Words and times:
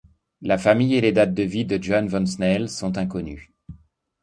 La 0.41 0.57
famille 0.57 0.95
et 0.95 1.01
les 1.01 1.11
dates 1.11 1.35
de 1.35 1.43
vie 1.43 1.63
de 1.63 1.77
Johann 1.79 2.07
van 2.07 2.25
Snell 2.25 2.69
sont 2.69 2.97
inconnues. 2.97 3.51